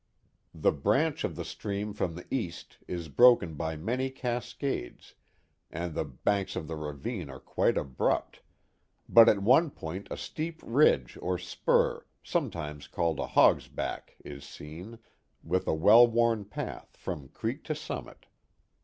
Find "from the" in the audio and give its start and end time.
1.93-2.25